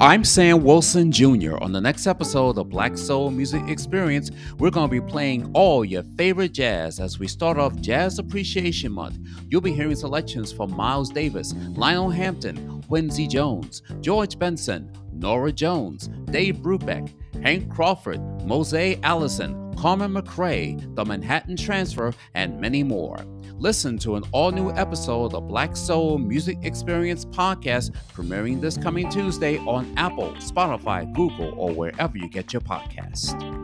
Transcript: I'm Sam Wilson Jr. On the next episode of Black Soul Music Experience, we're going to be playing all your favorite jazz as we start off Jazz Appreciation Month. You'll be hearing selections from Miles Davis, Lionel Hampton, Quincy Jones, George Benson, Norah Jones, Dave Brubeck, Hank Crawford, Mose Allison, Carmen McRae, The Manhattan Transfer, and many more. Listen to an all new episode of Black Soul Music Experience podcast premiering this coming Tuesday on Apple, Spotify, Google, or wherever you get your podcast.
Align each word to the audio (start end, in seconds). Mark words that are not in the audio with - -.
I'm 0.00 0.24
Sam 0.24 0.64
Wilson 0.64 1.12
Jr. 1.12 1.56
On 1.58 1.70
the 1.70 1.80
next 1.80 2.08
episode 2.08 2.58
of 2.58 2.68
Black 2.68 2.98
Soul 2.98 3.30
Music 3.30 3.62
Experience, 3.68 4.32
we're 4.58 4.70
going 4.70 4.88
to 4.88 5.00
be 5.00 5.00
playing 5.00 5.48
all 5.54 5.84
your 5.84 6.02
favorite 6.18 6.52
jazz 6.52 6.98
as 6.98 7.20
we 7.20 7.28
start 7.28 7.58
off 7.58 7.76
Jazz 7.76 8.18
Appreciation 8.18 8.90
Month. 8.90 9.18
You'll 9.48 9.60
be 9.60 9.72
hearing 9.72 9.94
selections 9.94 10.52
from 10.52 10.76
Miles 10.76 11.10
Davis, 11.10 11.54
Lionel 11.76 12.10
Hampton, 12.10 12.82
Quincy 12.88 13.28
Jones, 13.28 13.82
George 14.00 14.36
Benson, 14.36 14.90
Norah 15.12 15.52
Jones, 15.52 16.08
Dave 16.24 16.56
Brubeck, 16.56 17.12
Hank 17.44 17.72
Crawford, 17.72 18.20
Mose 18.44 18.98
Allison, 19.04 19.74
Carmen 19.76 20.12
McRae, 20.12 20.94
The 20.96 21.04
Manhattan 21.04 21.56
Transfer, 21.56 22.12
and 22.34 22.60
many 22.60 22.82
more. 22.82 23.24
Listen 23.58 23.98
to 23.98 24.16
an 24.16 24.24
all 24.32 24.50
new 24.50 24.70
episode 24.72 25.32
of 25.34 25.48
Black 25.48 25.76
Soul 25.76 26.18
Music 26.18 26.58
Experience 26.62 27.24
podcast 27.24 27.94
premiering 28.12 28.60
this 28.60 28.76
coming 28.76 29.08
Tuesday 29.08 29.58
on 29.58 29.92
Apple, 29.96 30.32
Spotify, 30.34 31.10
Google, 31.14 31.54
or 31.56 31.72
wherever 31.72 32.18
you 32.18 32.28
get 32.28 32.52
your 32.52 32.62
podcast. 32.62 33.63